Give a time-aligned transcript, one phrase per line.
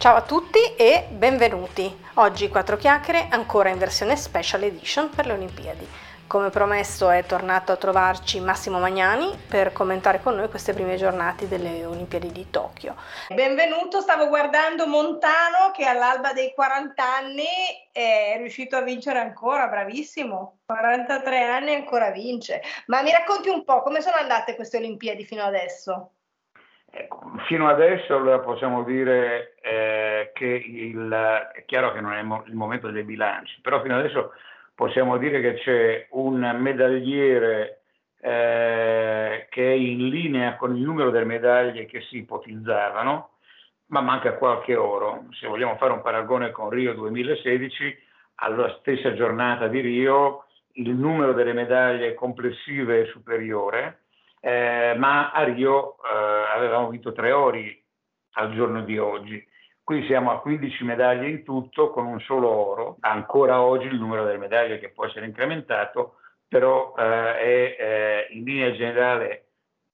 [0.00, 1.94] Ciao a tutti e benvenuti.
[2.14, 5.86] Oggi quattro chiacchiere ancora in versione special edition per le Olimpiadi.
[6.26, 11.48] Come promesso è tornato a trovarci Massimo Magnani per commentare con noi queste prime giornate
[11.48, 12.94] delle Olimpiadi di Tokyo.
[13.28, 17.44] Benvenuto, stavo guardando Montano che all'alba dei 40 anni
[17.92, 20.60] è riuscito a vincere ancora, bravissimo.
[20.64, 22.62] 43 anni e ancora vince.
[22.86, 26.12] Ma mi racconti un po' come sono andate queste Olimpiadi fino adesso?
[26.92, 29.89] Ecco, fino adesso allora possiamo dire eh,
[30.40, 34.32] che il, è chiaro che non è il momento dei bilanci, però fino adesso
[34.74, 37.82] possiamo dire che c'è un medagliere
[38.22, 43.32] eh, che è in linea con il numero delle medaglie che si ipotizzavano,
[43.88, 45.26] ma manca qualche oro.
[45.38, 51.34] Se vogliamo fare un paragone con Rio 2016, alla stessa giornata di Rio il numero
[51.34, 54.04] delle medaglie complessive è superiore,
[54.40, 57.78] eh, ma a Rio eh, avevamo vinto tre ori
[58.34, 59.49] al giorno di oggi.
[59.90, 62.96] Qui siamo a 15 medaglie in tutto con un solo oro.
[63.00, 68.44] Ancora oggi il numero delle medaglie che può essere incrementato, però eh, è eh, in
[68.44, 69.46] linea generale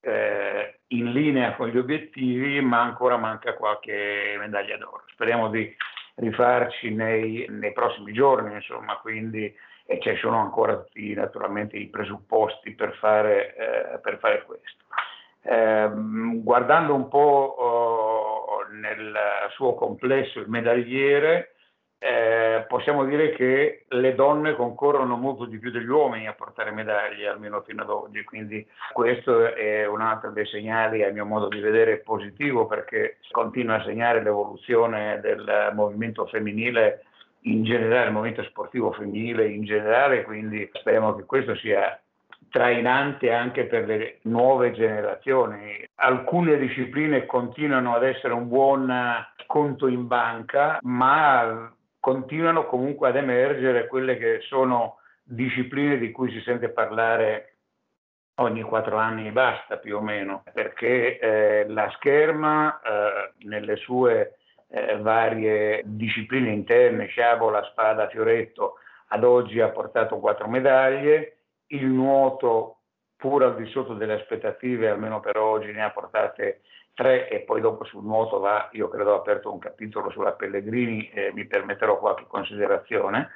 [0.03, 5.05] eh, in linea con gli obiettivi, ma ancora manca qualche medaglia d'oro.
[5.12, 5.75] Speriamo di
[6.16, 9.50] rifarci nei, nei prossimi giorni, insomma, quindi
[9.86, 14.84] e ci sono ancora tutti naturalmente i presupposti per fare, eh, per fare questo.
[15.41, 15.91] Eh,
[16.42, 18.27] guardando un po' oh,
[18.72, 19.14] nel
[19.55, 21.56] suo complesso il medagliere,
[21.98, 27.27] eh, possiamo dire che le donne concorrono molto di più degli uomini a portare medaglie,
[27.27, 31.59] almeno fino ad oggi, quindi questo è un altro dei segnali, a mio modo di
[31.59, 37.05] vedere, positivo perché continua a segnare l'evoluzione del movimento femminile
[37.42, 41.98] in generale, il movimento sportivo femminile in generale, quindi speriamo che questo sia
[42.50, 45.84] trainante anche per le nuove generazioni.
[45.97, 48.92] Alcune discipline continuano ad essere un buon
[49.47, 56.41] conto in banca, ma continuano comunque ad emergere quelle che sono discipline di cui si
[56.41, 57.56] sente parlare
[58.37, 64.38] ogni quattro anni e basta più o meno, perché eh, la scherma eh, nelle sue
[64.69, 68.75] eh, varie discipline interne, sciabola, spada, fioretto,
[69.09, 71.35] ad oggi ha portato quattro medaglie,
[71.69, 72.77] il nuoto
[73.16, 76.60] pur al di sotto delle aspettative, almeno per oggi, ne ha portate
[76.94, 81.10] tre e poi dopo sul nuoto va, io credo, ho aperto un capitolo sulla Pellegrini
[81.10, 83.31] e mi permetterò qualche considerazione.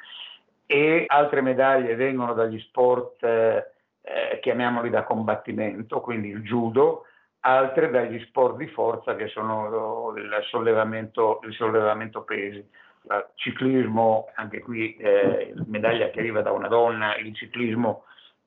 [0.67, 7.05] E altre medaglie vengono dagli sport, eh, eh chiamiamoli da combattimento, quindi il judo,
[7.41, 12.59] altre dagli sport di forza che sono il sollevamento, il sollevamento pesi.
[13.03, 18.05] Il ciclismo, anche qui eh, medaglia che arriva da una donna, il ciclismo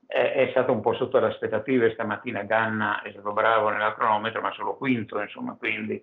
[0.08, 4.52] è, stato un po' sotto le aspettative, stamattina Ganna è stato bravo nella cronometro ma
[4.54, 6.02] solo quinto, insomma, quindi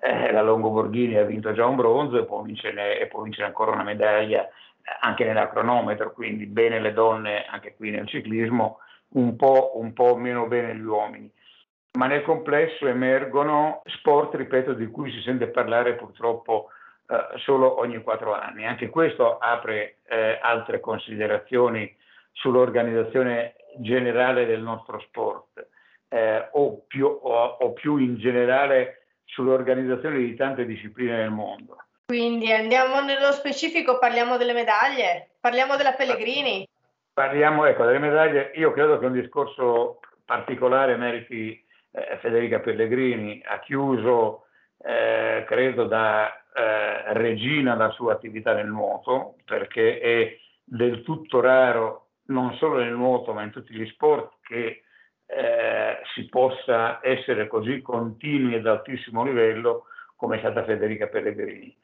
[0.00, 3.46] eh, la Longo Borghini ha vinto già un bronzo e può vincere, e può vincere
[3.46, 4.48] ancora una medaglia
[5.00, 8.78] anche nella cronometro, quindi bene le donne anche qui nel ciclismo,
[9.14, 11.30] un po', un po meno bene gli uomini
[11.92, 16.68] ma nel complesso emergono sport, ripeto, di cui si sente parlare purtroppo
[17.06, 18.64] eh, solo ogni quattro anni.
[18.64, 21.94] Anche questo apre eh, altre considerazioni
[22.32, 25.66] sull'organizzazione generale del nostro sport
[26.08, 31.76] eh, o, più, o, o più in generale sull'organizzazione di tante discipline nel mondo.
[32.06, 36.68] Quindi andiamo nello specifico, parliamo delle medaglie, parliamo della Pellegrini.
[37.14, 43.58] Parliamo ecco, delle medaglie, io credo che un discorso particolare meriti eh, Federica Pellegrini ha
[43.60, 44.46] chiuso,
[44.82, 52.08] eh, credo, da eh, regina la sua attività nel nuoto, perché è del tutto raro,
[52.32, 54.82] non solo nel nuoto, ma in tutti gli sport, che
[55.26, 61.74] eh, si possa essere così continui ed altissimo livello come è stata Federica Pellegrini.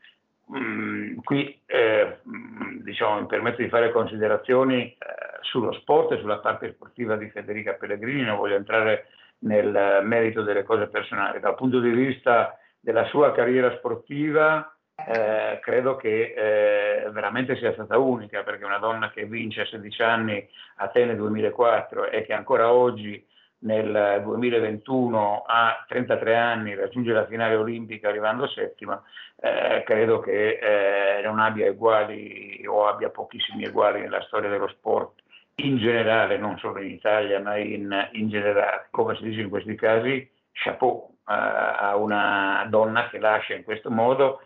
[0.57, 4.97] Mm, qui eh, mm, diciamo, mi permetto di fare considerazioni eh,
[5.43, 9.09] sullo sport e sulla parte sportiva di Federica Pellegrini, non voglio entrare
[9.41, 11.41] nel merito delle cose personali.
[11.41, 17.99] Dal punto di vista della sua carriera sportiva, eh, credo che eh, veramente sia stata
[17.99, 23.25] unica, perché una donna che vince a 16 anni Atene 2004 e che ancora oggi
[23.61, 29.01] nel 2021 a 33 anni raggiunge la finale olimpica arrivando settima,
[29.41, 35.23] eh, credo che eh, non abbia uguali o abbia pochissimi uguali nella storia dello sport
[35.57, 38.87] in generale, non solo in Italia, ma in, in generale.
[38.91, 43.91] Come si dice in questi casi, chapeau uh, a una donna che lascia in questo
[43.91, 44.41] modo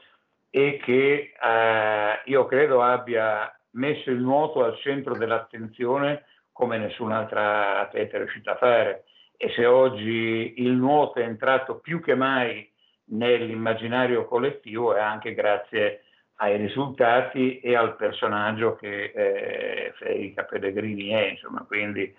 [0.55, 8.17] e che uh, io credo abbia messo il nuoto al centro dell'attenzione come nessun'altra atleta
[8.17, 9.05] è riuscita a fare.
[9.39, 12.71] E se oggi il nuoto è entrato più che mai
[13.07, 16.05] nell'immaginario collettivo e anche grazie
[16.37, 22.15] ai risultati e al personaggio che eh, Federica Pellegrini è, insomma, quindi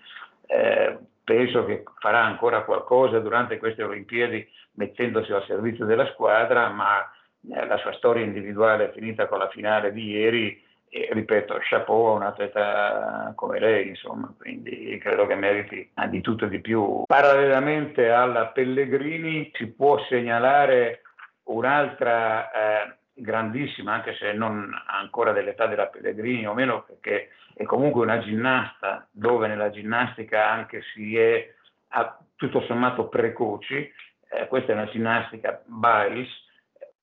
[0.46, 7.00] eh, penso che farà ancora qualcosa durante queste Olimpiadi mettendosi al servizio della squadra, ma
[7.00, 7.13] eh,
[7.48, 12.12] la sua storia individuale è finita con la finale di ieri e ripeto, chapeau a
[12.12, 17.02] un atleta come lei, insomma, quindi credo che meriti di tutto e di più.
[17.06, 21.02] Parallelamente alla Pellegrini si può segnalare
[21.44, 28.02] un'altra eh, grandissima, anche se non ancora dell'età della Pellegrini o meno, perché è comunque
[28.02, 31.52] una ginnasta dove nella ginnastica anche si è
[31.88, 33.92] a, tutto sommato precoci.
[34.28, 36.30] Eh, questa è una ginnastica Biles,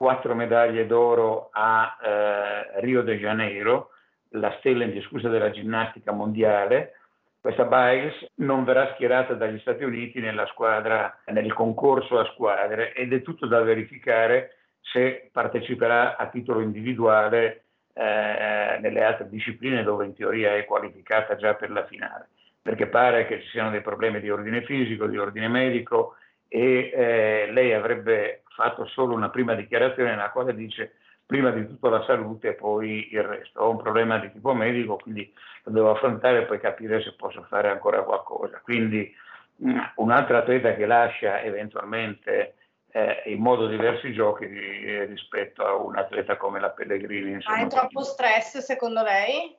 [0.01, 3.91] quattro medaglie d'oro a eh, Rio de Janeiro,
[4.29, 6.93] la stella indiscussa della ginnastica mondiale.
[7.39, 13.13] Questa Biles non verrà schierata dagli Stati Uniti nella squadra, nel concorso a squadre ed
[13.13, 20.15] è tutto da verificare se parteciperà a titolo individuale eh, nelle altre discipline dove in
[20.15, 24.31] teoria è qualificata già per la finale, perché pare che ci siano dei problemi di
[24.31, 26.15] ordine fisico, di ordine medico
[26.47, 30.95] e eh, lei avrebbe fatto solo una prima dichiarazione nella quale dice
[31.25, 33.61] prima di tutto la salute e poi il resto.
[33.61, 35.33] Ho un problema di tipo medico, quindi
[35.63, 38.59] lo devo affrontare e poi capire se posso fare ancora qualcosa.
[38.59, 39.09] Quindi
[39.63, 42.55] mm, un altro atleta che lascia eventualmente
[42.91, 44.45] eh, in modo diverso i giochi
[45.05, 47.31] rispetto a un atleta come la Pellegrini.
[47.31, 49.57] Insomma, Hai troppo stress secondo lei?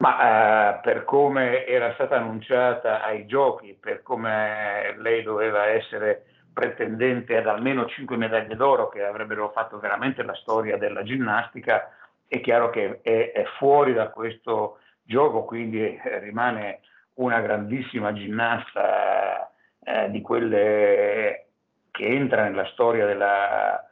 [0.00, 7.36] Ma eh, per come era stata annunciata ai giochi, per come lei doveva essere pretendente
[7.36, 11.92] ad almeno 5 medaglie d'oro che avrebbero fatto veramente la storia della ginnastica,
[12.26, 16.80] è chiaro che è, è fuori da questo gioco, quindi eh, rimane
[17.14, 19.50] una grandissima ginnasta
[19.82, 21.46] eh, di quelle
[21.90, 23.84] che entra nella storia della,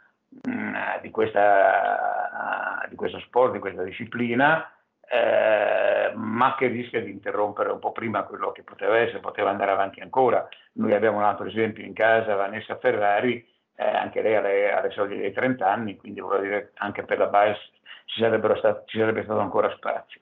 [0.49, 4.70] mm, di, questa, di, questo sport, di questa disciplina,
[5.08, 9.70] eh, ma che rischia di interrompere un po' prima quello che poteva essere, poteva andare
[9.70, 10.47] avanti ancora.
[10.73, 15.19] Noi abbiamo un altro esempio in casa, Vanessa Ferrari, eh, anche lei alle, alle soglie
[15.19, 17.58] dei 30 anni, quindi voglio dire anche per la Biles
[18.06, 18.25] ci,
[18.58, 20.20] stat- ci sarebbe stato ancora spazio.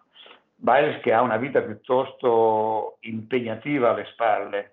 [0.56, 4.72] Biles che ha una vita piuttosto impegnativa alle spalle,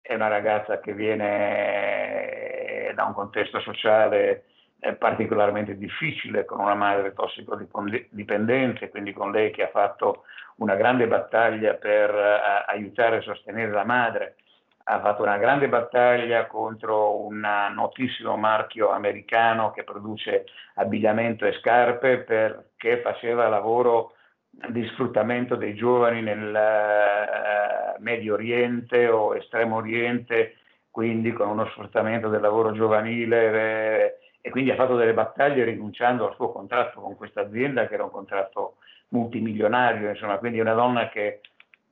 [0.00, 4.44] è una ragazza che viene da un contesto sociale
[4.80, 10.24] eh, particolarmente difficile, con una madre tossicodipendente, quindi con lei che ha fatto
[10.56, 14.36] una grande battaglia per uh, aiutare e sostenere la madre,
[14.84, 22.18] ha fatto una grande battaglia contro un notissimo marchio americano che produce abbigliamento e scarpe
[22.18, 24.14] perché faceva lavoro
[24.50, 30.56] di sfruttamento dei giovani nel uh, Medio Oriente o Estremo Oriente,
[30.90, 36.26] quindi con uno sfruttamento del lavoro giovanile eh, e quindi ha fatto delle battaglie rinunciando
[36.26, 38.76] al suo contratto con questa azienda che era un contratto
[39.08, 41.40] multimilionario, insomma, quindi una donna che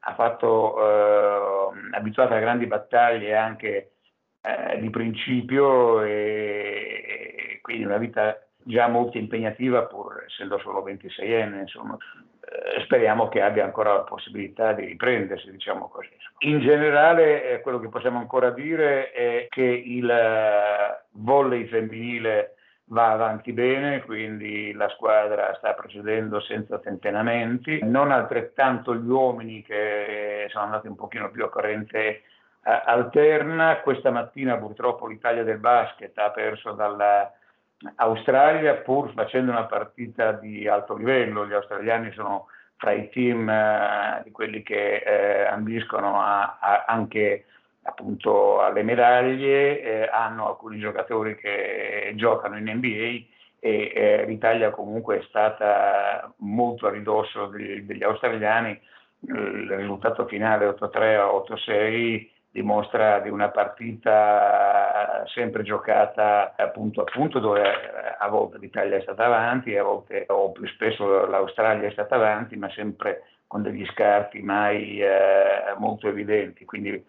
[0.00, 3.90] ha fatto eh, abituata a grandi battaglie anche
[4.40, 7.04] eh, di principio e,
[7.52, 11.96] e quindi una vita già molto impegnativa pur essendo solo 26enne, insomma.
[12.86, 16.08] Speriamo che abbia ancora la possibilità di riprendersi, diciamo così.
[16.40, 22.54] In generale eh, quello che possiamo ancora dire è che il eh, volley femminile
[22.90, 30.46] va avanti bene, quindi la squadra sta procedendo senza tentennamenti, non altrettanto gli uomini che
[30.50, 32.22] sono andati un pochino più a corrente eh,
[32.62, 33.80] alterna.
[33.80, 37.32] Questa mattina purtroppo l'Italia del basket ha perso dalla
[37.96, 42.46] Australia pur facendo una partita di alto livello, gli australiani sono
[42.76, 47.46] fra i team eh, di quelli che eh, ambiscono a, a anche
[47.82, 55.18] appunto alle medaglie, eh, hanno alcuni giocatori che giocano in NBA e eh, l'Italia comunque
[55.18, 58.78] è stata molto a ridosso degli, degli australiani,
[59.20, 67.60] il risultato finale 8-3 8-6 dimostra di una partita sempre giocata punto a punto dove
[67.60, 72.14] eh, a volte l'Italia è stata avanti, a volte o più spesso l'Australia è stata
[72.14, 76.64] avanti, ma sempre con degli scarti mai eh, molto evidenti.
[76.64, 77.04] Quindi eh,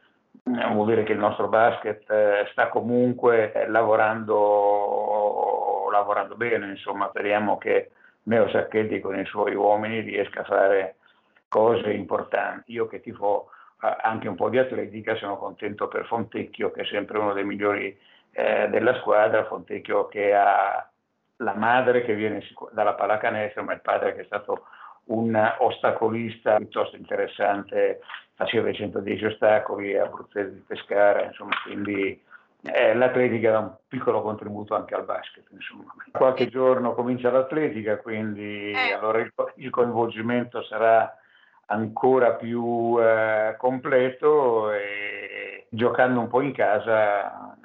[0.74, 7.58] vuol dire che il nostro basket eh, sta comunque eh, lavorando, lavorando bene, insomma speriamo
[7.58, 7.92] che
[8.24, 10.96] Meo Sacchetti con i suoi uomini riesca a fare
[11.48, 12.74] cose importanti.
[12.74, 17.20] Io che tifo anche un po' di atletica, sono contento per Fontecchio che è sempre
[17.20, 17.98] uno dei migliori
[18.32, 20.90] eh, della squadra, Fontecchio che ha
[21.38, 24.66] la madre che viene dalla pallacanestro, ma il padre che è stato
[25.06, 28.02] un ostacolista piuttosto interessante,
[28.34, 32.22] faceva i 110 ostacoli a Bruzzese di Pescara, insomma, quindi
[32.64, 35.94] eh, l'atletica dà un piccolo contributo anche al basket, insomma.
[36.12, 38.94] Qualche giorno comincia l'atletica, quindi eh.
[38.94, 41.16] allora il, il, coinvolgimento sarà
[41.68, 47.58] ancora più eh, completo e giocando un po' in casa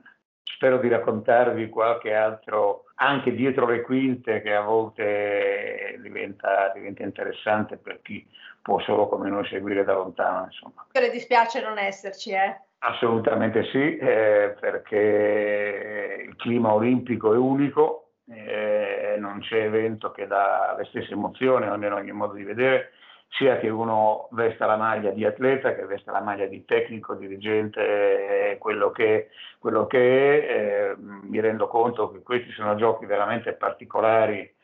[0.45, 7.77] spero di raccontarvi qualche altro anche dietro le quinte che a volte diventa, diventa interessante
[7.77, 8.25] per chi
[8.63, 10.45] può solo come noi seguire da lontano.
[10.45, 10.87] Insomma.
[10.93, 12.61] Le dispiace non esserci, eh?
[12.79, 20.75] Assolutamente sì, eh, perché il clima olimpico è unico, eh, non c'è evento che dà
[20.77, 22.93] le stesse emozioni, almeno ogni modo di vedere,
[23.33, 28.57] sia che uno vesta la maglia di atleta, che vesta la maglia di tecnico, dirigente,
[28.59, 34.55] quello che, quello che è, eh, mi rendo conto che questi sono giochi veramente particolari,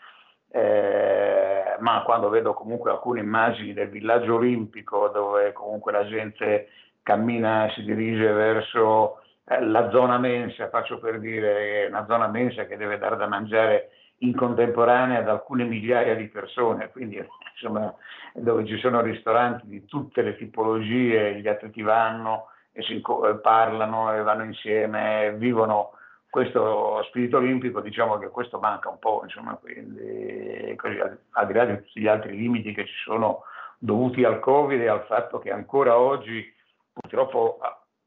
[0.51, 6.69] eh, ma quando vedo comunque alcune immagini del villaggio olimpico dove comunque la gente
[7.03, 12.77] cammina si dirige verso eh, la zona mensa, faccio per dire una zona mensa che
[12.77, 17.95] deve dare da mangiare in contemporanea ad alcune migliaia di persone, quindi insomma
[18.35, 23.03] dove ci sono ristoranti di tutte le tipologie, gli atleti vanno e si
[23.43, 25.93] parlano e vanno insieme, vivono
[26.31, 31.65] questo spirito olimpico, diciamo che questo manca un po', insomma, quindi così, al di là
[31.65, 33.45] di tutti gli altri limiti che ci sono
[33.79, 36.45] dovuti al Covid e al fatto che ancora oggi
[36.93, 37.59] purtroppo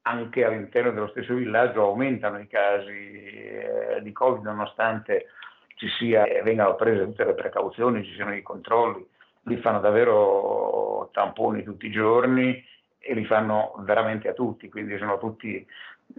[0.03, 5.27] anche all'interno dello stesso villaggio aumentano i casi eh, di Covid nonostante
[5.75, 9.05] ci sia, vengano prese tutte le precauzioni, ci siano i controlli,
[9.43, 12.63] li fanno davvero tamponi tutti i giorni
[12.99, 15.65] e li fanno veramente a tutti, quindi sono tutti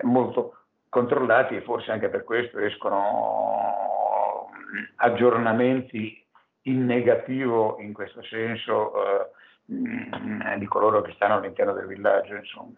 [0.03, 0.57] molto
[0.89, 4.49] controllati e forse anche per questo escono
[4.97, 6.23] aggiornamenti
[6.63, 12.35] in negativo in questo senso eh, di coloro che stanno all'interno del villaggio.
[12.35, 12.75] Insomma.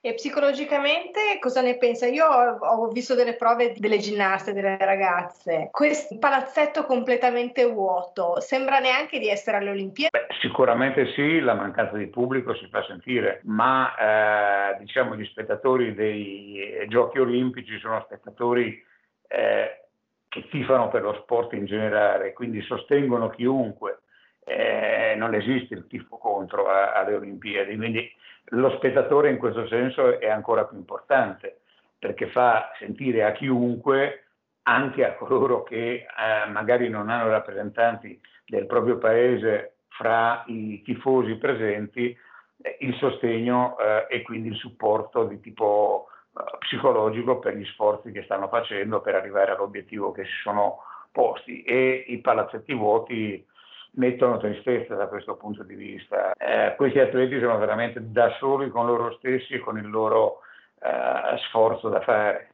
[0.00, 2.06] E psicologicamente cosa ne pensa?
[2.06, 5.68] Io ho, visto delle prove delle ginnaste, delle ragazze.
[5.70, 10.16] Questo palazzetto completamente vuoto, sembra neanche di essere alle Olimpiadi?
[10.40, 16.86] Sicuramente sì, la mancanza di pubblico si fa sentire, ma eh, diciamo gli spettatori dei
[16.88, 18.80] giochi olimpici sono spettatori
[19.26, 19.84] eh,
[20.28, 24.00] che tifano per lo sport in generale, quindi sostengono chiunque.
[24.48, 28.10] Eh, non esiste il tifo contro a, alle Olimpiadi, quindi
[28.52, 31.60] lo spettatore in questo senso è ancora più importante
[31.98, 34.24] perché fa sentire a chiunque,
[34.62, 41.34] anche a coloro che eh, magari non hanno rappresentanti del proprio paese fra i tifosi
[41.36, 42.16] presenti,
[42.62, 46.06] eh, il sostegno eh, e quindi il supporto di tipo
[46.38, 50.78] eh, psicologico per gli sforzi che stanno facendo per arrivare all'obiettivo che si sono
[51.10, 51.62] posti.
[51.62, 53.44] E i palazzetti vuoti
[53.92, 56.32] mettono tristezza da questo punto di vista.
[56.34, 60.40] Eh, questi atleti sono veramente da soli con loro stessi e con il loro
[60.80, 62.52] eh, sforzo da fare.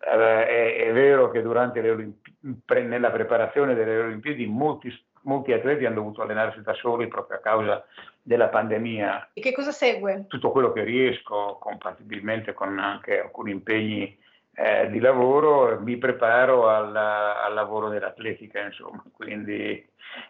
[0.00, 2.36] Eh, è, è, vero che durante le Olimpi-
[2.82, 7.84] nella preparazione delle Olimpiadi molti, molti atleti hanno dovuto allenarsi da soli proprio a causa
[8.20, 9.30] della pandemia.
[9.32, 10.26] E che cosa segue?
[10.28, 14.18] Tutto quello che riesco, compatibilmente con anche alcuni impegni
[14.54, 19.84] eh, di lavoro, mi preparo al, al lavoro dell'atletica, insomma, quindi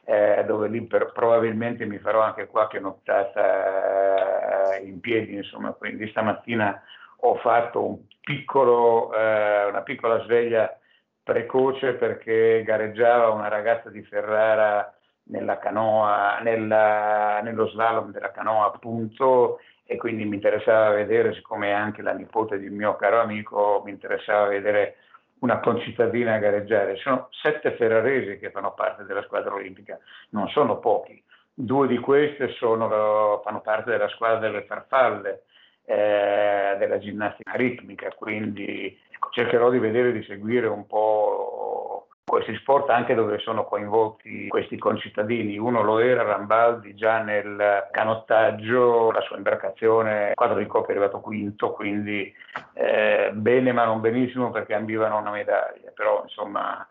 [0.04, 6.08] eh, dove lì per, probabilmente mi farò anche qualche nottata eh, in piedi, insomma, quindi
[6.08, 6.82] stamattina
[7.20, 10.78] ho fatto un piccolo, eh, una piccola sveglia
[11.22, 19.60] precoce perché gareggiava una ragazza di Ferrara nella canoa, nella, nello slalom della canoa appunto
[19.86, 23.82] e quindi mi interessava vedere, siccome è anche la nipote di un mio caro amico,
[23.84, 24.96] mi interessava vedere
[25.40, 26.96] una concittadina gareggiare.
[26.96, 29.98] Sono sette ferraresi che fanno parte della squadra olimpica,
[30.30, 31.22] non sono pochi.
[31.52, 35.42] Due di queste sono, fanno parte della squadra delle farfalle,
[35.84, 41.83] eh, della ginnastica ritmica, quindi ecco, cercherò di vedere, di seguire un po'
[42.24, 45.58] questi sport anche dove sono coinvolti questi concittadini.
[45.58, 51.20] Uno lo era Rambaldi già nel canottaggio, la sua imbarcazione, quadro di coppia è arrivato
[51.20, 52.34] quinto, quindi
[52.72, 56.88] eh, bene ma non benissimo perché ambivano una medaglia, però insomma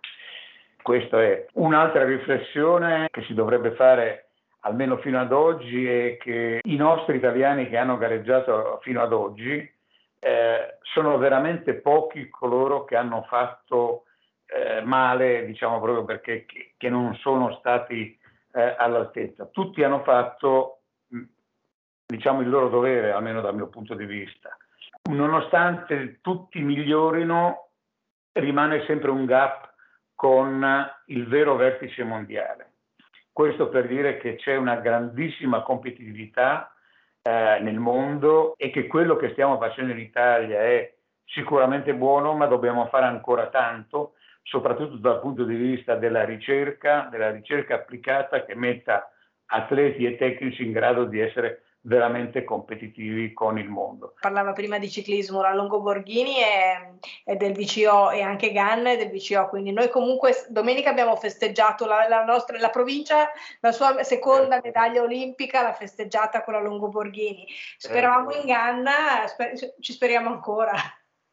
[0.82, 4.28] questa è un'altra riflessione che si dovrebbe fare
[4.62, 9.72] almeno fino ad oggi è che i nostri italiani che hanno gareggiato fino ad oggi
[10.20, 14.04] eh, sono veramente pochi coloro che hanno fatto
[14.54, 18.18] eh, male, diciamo proprio perché che, che non sono stati
[18.54, 19.46] eh, all'altezza.
[19.48, 20.80] Tutti hanno fatto
[22.06, 24.56] diciamo il loro dovere, almeno dal mio punto di vista.
[25.10, 27.70] Nonostante tutti migliorino,
[28.34, 29.74] rimane sempre un gap
[30.16, 30.66] con
[31.08, 32.72] il vero vertice mondiale.
[33.32, 36.72] Questo per dire che c'è una grandissima competitività
[37.24, 40.94] eh, nel mondo e che quello che stiamo facendo in Italia è
[41.26, 47.32] sicuramente buono, ma dobbiamo fare ancora tanto, soprattutto dal punto di vista della ricerca, della
[47.32, 49.10] ricerca applicata che metta
[49.48, 54.14] atleti e tecnici in grado di essere veramente competitivi con il mondo.
[54.20, 56.92] Parlava prima di ciclismo, la Longoborghini è,
[57.26, 61.86] è del VCO e anche Ganna è del VCO, quindi noi comunque domenica abbiamo festeggiato
[61.86, 64.68] la, la, nostra, la provincia, la sua seconda certo.
[64.68, 67.46] medaglia olimpica l'ha festeggiata con la Longoborghini.
[67.78, 68.48] Speravamo certo.
[68.48, 70.74] in Ganna, sper- ci speriamo ancora.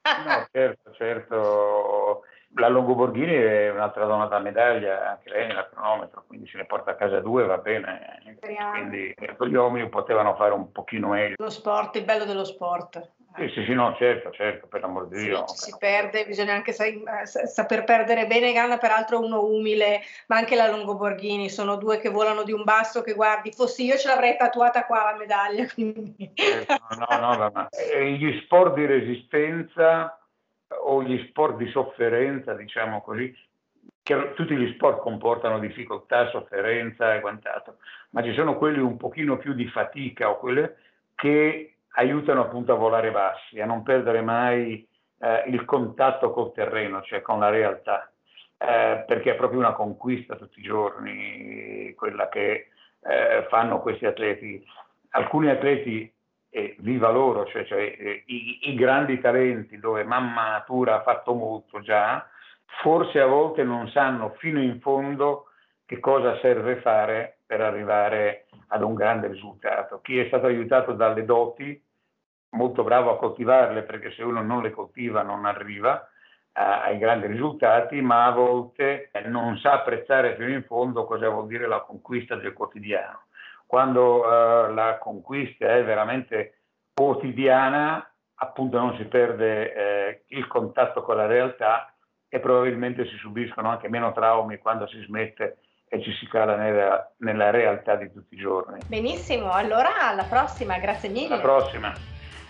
[0.03, 1.90] No, certo, certo
[2.61, 6.93] la Longoborghini è un'altra donna da medaglia, anche lei nella cronometro, quindi se ne porta
[6.93, 8.23] a casa due va bene.
[8.37, 8.73] Speriamo.
[8.73, 9.15] Quindi
[9.49, 11.35] gli uomini potevano fare un pochino meglio.
[11.39, 13.11] Lo sport, il bello dello sport.
[13.37, 15.47] Sì, sì, sì, no, certo, certo, per l'amor di Dio.
[15.47, 18.53] Sì, si perde, bisogna anche sai, saper perdere bene.
[18.53, 23.03] Ganna, peraltro, uno umile, ma anche la Longoborghini sono due che volano di un basso.
[23.03, 25.65] Che guardi, fossi io ce l'avrei tatuata qua la medaglia.
[25.73, 26.33] Quindi.
[26.35, 26.67] Eh,
[26.99, 30.20] no, no, no, ma gli sport di resistenza
[30.79, 33.35] o gli sport di sofferenza, diciamo così,
[34.03, 37.77] che tutti gli sport comportano difficoltà, sofferenza e quant'altro,
[38.11, 40.77] ma ci sono quelli un pochino più di fatica o quelle
[41.15, 44.87] che aiutano appunto a volare bassi, a non perdere mai
[45.19, 48.11] eh, il contatto col terreno, cioè con la realtà,
[48.57, 52.69] eh, perché è proprio una conquista tutti i giorni quella che
[53.03, 54.65] eh, fanno questi atleti.
[55.11, 56.13] Alcuni atleti
[56.51, 61.33] e viva loro, cioè, cioè eh, i, i, grandi talenti dove mamma natura ha fatto
[61.33, 62.29] molto già,
[62.83, 65.47] forse a volte non sanno fino in fondo
[65.87, 70.01] che cosa serve fare per arrivare ad un grande risultato.
[70.03, 71.81] Chi è stato aiutato dalle doti,
[72.51, 76.05] molto bravo a coltivarle, perché se uno non le coltiva non arriva
[76.53, 81.47] a, ai grandi risultati, ma a volte non sa apprezzare fino in fondo cosa vuol
[81.47, 83.27] dire la conquista del quotidiano
[83.71, 86.63] quando eh, la conquista è veramente
[86.93, 91.95] quotidiana, appunto non si perde eh, il contatto con la realtà
[92.29, 97.13] e probabilmente si subiscono anche meno traumi quando si smette e ci si cala nella,
[97.19, 98.81] nella realtà di tutti i giorni.
[98.89, 101.35] Benissimo, allora alla prossima, grazie mille.
[101.35, 101.93] Alla prossima,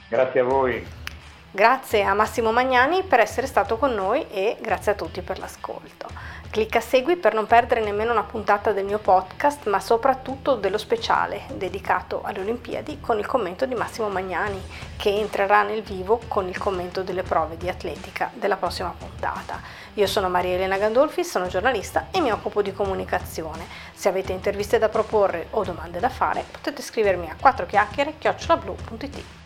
[0.08, 1.09] grazie a voi.
[1.52, 6.06] Grazie a Massimo Magnani per essere stato con noi e grazie a tutti per l'ascolto.
[6.48, 11.46] Clicca segui per non perdere nemmeno una puntata del mio podcast, ma soprattutto dello speciale
[11.54, 14.62] dedicato alle Olimpiadi con il commento di Massimo Magnani,
[14.96, 19.60] che entrerà nel vivo con il commento delle prove di atletica della prossima puntata.
[19.94, 23.66] Io sono Maria Elena Gandolfi, sono giornalista e mi occupo di comunicazione.
[23.92, 29.39] Se avete interviste da proporre o domande da fare, potete scrivermi a 4chiacchiere-blu.it.